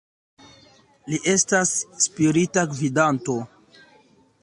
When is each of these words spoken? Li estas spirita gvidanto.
Li 1.11 1.19
estas 1.35 1.75
spirita 2.07 2.67
gvidanto. 2.75 3.41